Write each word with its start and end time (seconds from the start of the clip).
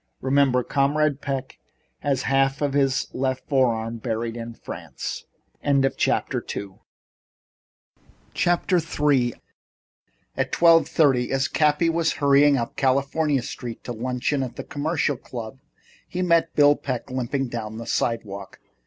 Remember, 0.19 0.63
Comrade 0.63 1.21
Peck 1.21 1.59
has 1.99 2.23
half 2.23 2.59
of 2.63 2.73
his 2.73 3.05
left 3.13 3.47
forearm 3.47 3.97
buried 3.99 4.35
in 4.35 4.55
France." 4.55 5.25
III 5.63 5.83
At 10.35 10.51
twelve 10.51 10.87
thirty, 10.87 11.31
as 11.31 11.47
Cappy 11.47 11.89
was 11.91 12.13
hurrying 12.13 12.57
up 12.57 12.75
California 12.75 13.43
Street 13.43 13.83
to 13.83 13.91
luncheon 13.91 14.41
at 14.41 14.55
the 14.55 14.63
Commercial 14.63 15.17
Club, 15.17 15.59
he 16.07 16.23
met 16.23 16.55
Bill 16.55 16.75
Peck 16.75 17.11
limping 17.11 17.49
down 17.49 17.77
the 17.77 17.85
sidewalk. 17.85 18.59